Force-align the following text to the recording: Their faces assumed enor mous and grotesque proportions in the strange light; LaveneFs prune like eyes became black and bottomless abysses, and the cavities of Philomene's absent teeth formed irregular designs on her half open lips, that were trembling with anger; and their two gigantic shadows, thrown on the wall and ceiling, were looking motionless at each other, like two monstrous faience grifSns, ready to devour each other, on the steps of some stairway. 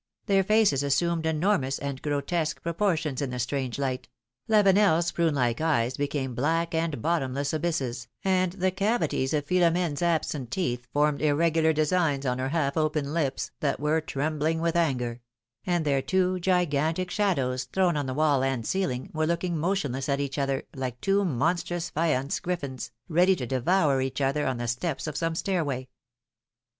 Their 0.25 0.43
faces 0.43 0.81
assumed 0.81 1.25
enor 1.25 1.61
mous 1.61 1.77
and 1.77 2.01
grotesque 2.01 2.63
proportions 2.63 3.21
in 3.21 3.29
the 3.29 3.37
strange 3.37 3.77
light; 3.77 4.07
LaveneFs 4.49 5.13
prune 5.13 5.35
like 5.35 5.61
eyes 5.61 5.95
became 5.95 6.33
black 6.33 6.73
and 6.73 7.03
bottomless 7.03 7.53
abysses, 7.53 8.07
and 8.25 8.53
the 8.53 8.71
cavities 8.71 9.31
of 9.31 9.45
Philomene's 9.45 10.01
absent 10.01 10.49
teeth 10.49 10.87
formed 10.91 11.21
irregular 11.21 11.71
designs 11.71 12.25
on 12.25 12.39
her 12.39 12.49
half 12.49 12.77
open 12.77 13.13
lips, 13.13 13.51
that 13.59 13.79
were 13.79 14.01
trembling 14.01 14.59
with 14.59 14.75
anger; 14.75 15.21
and 15.67 15.85
their 15.85 16.01
two 16.01 16.39
gigantic 16.39 17.11
shadows, 17.11 17.65
thrown 17.65 17.95
on 17.95 18.07
the 18.07 18.15
wall 18.15 18.43
and 18.43 18.65
ceiling, 18.65 19.11
were 19.13 19.27
looking 19.27 19.55
motionless 19.55 20.09
at 20.09 20.19
each 20.19 20.39
other, 20.39 20.63
like 20.75 20.99
two 20.99 21.23
monstrous 21.23 21.91
faience 21.91 22.39
grifSns, 22.39 22.89
ready 23.07 23.35
to 23.35 23.45
devour 23.45 24.01
each 24.01 24.19
other, 24.19 24.47
on 24.47 24.57
the 24.57 24.67
steps 24.67 25.05
of 25.05 25.15
some 25.15 25.35
stairway. 25.35 25.87